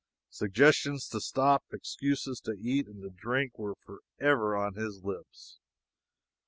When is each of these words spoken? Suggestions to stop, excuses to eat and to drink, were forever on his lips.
Suggestions 0.31 1.07
to 1.09 1.21
stop, 1.21 1.63
excuses 1.71 2.39
to 2.41 2.57
eat 2.59 2.87
and 2.87 3.03
to 3.03 3.11
drink, 3.11 3.59
were 3.59 3.75
forever 3.85 4.57
on 4.57 4.73
his 4.73 5.03
lips. 5.03 5.59